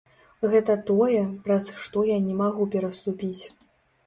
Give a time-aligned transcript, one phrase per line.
[0.53, 1.19] Гэта тое,
[1.49, 3.43] праз што я не магу пераступіць.